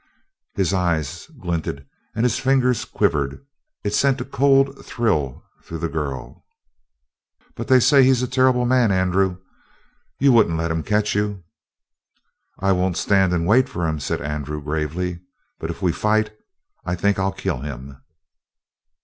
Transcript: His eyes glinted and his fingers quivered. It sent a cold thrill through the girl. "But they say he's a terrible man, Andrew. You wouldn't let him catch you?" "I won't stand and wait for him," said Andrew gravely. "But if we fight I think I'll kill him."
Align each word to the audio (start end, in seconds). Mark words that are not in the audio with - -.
His 0.55 0.73
eyes 0.73 1.27
glinted 1.39 1.85
and 2.15 2.25
his 2.25 2.39
fingers 2.39 2.85
quivered. 2.85 3.45
It 3.83 3.93
sent 3.93 4.19
a 4.19 4.25
cold 4.25 4.83
thrill 4.83 5.43
through 5.61 5.77
the 5.77 5.89
girl. 5.89 6.43
"But 7.53 7.67
they 7.67 7.79
say 7.79 8.01
he's 8.03 8.23
a 8.23 8.27
terrible 8.27 8.65
man, 8.65 8.91
Andrew. 8.91 9.37
You 10.17 10.31
wouldn't 10.33 10.57
let 10.57 10.71
him 10.71 10.81
catch 10.81 11.13
you?" 11.13 11.43
"I 12.59 12.71
won't 12.71 12.97
stand 12.97 13.31
and 13.31 13.45
wait 13.45 13.69
for 13.69 13.87
him," 13.87 13.99
said 13.99 14.21
Andrew 14.23 14.59
gravely. 14.59 15.19
"But 15.59 15.69
if 15.69 15.83
we 15.83 15.91
fight 15.91 16.35
I 16.83 16.95
think 16.95 17.19
I'll 17.19 17.31
kill 17.31 17.59
him." 17.59 18.01